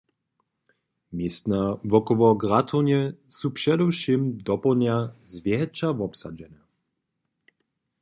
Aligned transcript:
Městna 1.11 1.77
wokoło 1.93 2.27
gratownje 2.43 3.01
su 3.37 3.47
předewšěm 3.57 4.21
dopołdnja 4.47 4.97
zwjetša 5.33 5.89
wobsadźene. 5.99 6.59